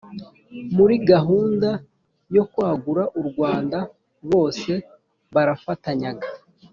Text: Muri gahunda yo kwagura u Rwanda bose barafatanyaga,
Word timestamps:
Muri 0.75 0.95
gahunda 1.11 1.69
yo 2.35 2.43
kwagura 2.51 3.03
u 3.19 3.21
Rwanda 3.29 3.79
bose 4.29 4.71
barafatanyaga, 5.33 6.27